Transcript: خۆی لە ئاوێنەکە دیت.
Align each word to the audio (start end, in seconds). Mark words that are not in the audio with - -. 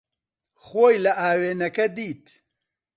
خۆی 0.65 0.97
لە 1.03 1.11
ئاوێنەکە 1.19 1.85
دیت. 1.95 2.25